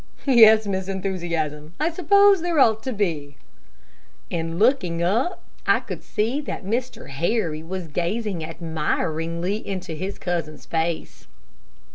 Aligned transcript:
"Yes, 0.25 0.65
Miss 0.65 0.87
Enthusiasm, 0.87 1.75
I 1.79 1.91
suppose 1.91 2.41
there 2.41 2.57
ought 2.57 2.81
to 2.85 2.91
be," 2.91 3.35
and 4.31 4.57
looking 4.57 5.03
up, 5.03 5.43
I 5.67 5.79
could 5.79 6.03
see 6.03 6.41
that 6.41 6.65
Mr. 6.65 7.09
Harry 7.11 7.61
was 7.61 7.87
gazing 7.87 8.43
admiringly 8.43 9.57
into 9.57 9.93
his 9.93 10.17
cousin's 10.17 10.65
face. 10.65 11.27